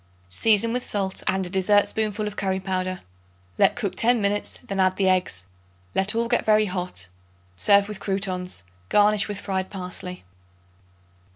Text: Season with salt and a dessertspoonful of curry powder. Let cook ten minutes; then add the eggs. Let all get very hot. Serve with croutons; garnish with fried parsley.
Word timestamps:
Season 0.29 0.73
with 0.73 0.83
salt 0.83 1.21
and 1.27 1.45
a 1.45 1.49
dessertspoonful 1.51 2.25
of 2.25 2.35
curry 2.35 2.59
powder. 2.59 3.01
Let 3.59 3.75
cook 3.75 3.93
ten 3.93 4.19
minutes; 4.19 4.57
then 4.63 4.79
add 4.79 4.97
the 4.97 5.07
eggs. 5.07 5.45
Let 5.93 6.15
all 6.15 6.27
get 6.27 6.43
very 6.43 6.65
hot. 6.65 7.09
Serve 7.55 7.87
with 7.87 7.99
croutons; 7.99 8.63
garnish 8.89 9.27
with 9.27 9.37
fried 9.39 9.69
parsley. 9.69 10.23